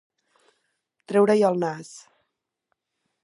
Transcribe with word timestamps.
Treure-hi 1.11 1.45
el 1.51 1.61
nas. 1.65 1.91